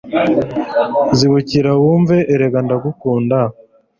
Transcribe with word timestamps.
Zibukira 1.17 1.71
wumve 1.81 2.17
erega 2.33 2.59
ndagukunda 2.65 3.37